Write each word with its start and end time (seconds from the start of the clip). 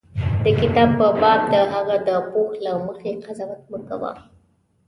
د 0.43 0.45
کتاب 0.59 0.89
په 0.99 1.07
باب 1.21 1.41
د 1.53 1.55
هغه 1.73 1.95
د 2.07 2.09
پوښ 2.31 2.51
له 2.65 2.71
مخې 2.85 3.11
قضاوت 3.25 3.61
مه 3.71 3.79
کوه. 3.89 4.11